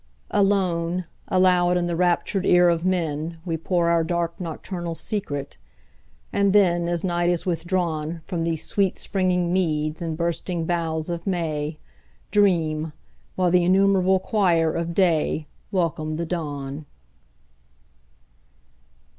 [0.31, 5.59] Alone, aloud in the raptured ear of men We pour our dark nocturnal secret;
[6.33, 11.07] and then, As night is withdrawn 15 From these sweet springing meads and bursting boughs
[11.11, 11.77] of May,
[12.31, 12.93] Dream,
[13.35, 16.87] while the innumerable choir of day Welcome the dawn.